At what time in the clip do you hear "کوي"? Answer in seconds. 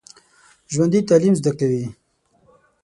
1.59-1.85